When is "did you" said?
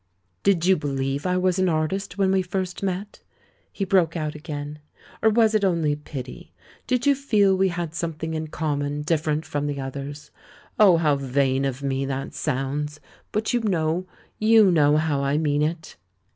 0.41-0.75, 6.87-7.13